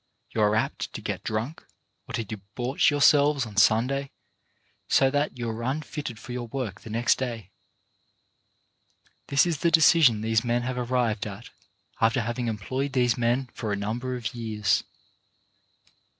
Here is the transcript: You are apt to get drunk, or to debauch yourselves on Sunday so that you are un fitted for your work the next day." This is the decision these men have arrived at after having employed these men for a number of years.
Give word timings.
You 0.31 0.41
are 0.41 0.55
apt 0.55 0.93
to 0.93 0.99
get 1.01 1.23
drunk, 1.23 1.63
or 2.07 2.13
to 2.15 2.23
debauch 2.25 2.89
yourselves 2.89 3.45
on 3.45 3.55
Sunday 3.55 4.09
so 4.89 5.11
that 5.11 5.37
you 5.37 5.47
are 5.51 5.63
un 5.63 5.83
fitted 5.83 6.17
for 6.17 6.31
your 6.31 6.47
work 6.47 6.81
the 6.81 6.89
next 6.89 7.19
day." 7.19 7.51
This 9.27 9.45
is 9.45 9.59
the 9.59 9.69
decision 9.69 10.21
these 10.21 10.43
men 10.43 10.63
have 10.63 10.79
arrived 10.79 11.27
at 11.27 11.51
after 11.99 12.21
having 12.21 12.47
employed 12.47 12.93
these 12.93 13.15
men 13.15 13.49
for 13.53 13.71
a 13.71 13.75
number 13.75 14.15
of 14.15 14.33
years. 14.33 14.83